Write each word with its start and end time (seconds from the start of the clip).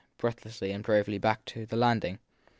breathlessly 0.17 0.71
and 0.71 0.83
bravely 0.83 1.19
back 1.19 1.45
to 1.45 1.63
the 1.67 1.75
landing. 1.75 2.17